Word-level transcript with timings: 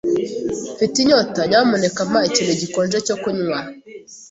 Mfite 0.73 0.95
inyota. 0.99 1.39
Nyamuneka 1.49 2.01
mpa 2.09 2.19
ikintu 2.29 2.53
gikonje 2.61 2.97
cyo 3.07 3.15
kunywa. 3.21 3.59